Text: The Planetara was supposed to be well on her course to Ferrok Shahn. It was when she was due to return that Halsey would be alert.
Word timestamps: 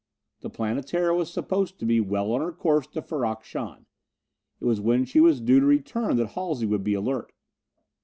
The 0.39 0.49
Planetara 0.49 1.15
was 1.15 1.31
supposed 1.31 1.77
to 1.77 1.85
be 1.85 1.99
well 2.01 2.31
on 2.31 2.41
her 2.41 2.51
course 2.51 2.87
to 2.87 3.03
Ferrok 3.03 3.43
Shahn. 3.43 3.85
It 4.59 4.65
was 4.65 4.81
when 4.81 5.05
she 5.05 5.19
was 5.19 5.39
due 5.39 5.59
to 5.59 5.65
return 5.67 6.17
that 6.17 6.29
Halsey 6.31 6.65
would 6.65 6.83
be 6.83 6.95
alert. 6.95 7.33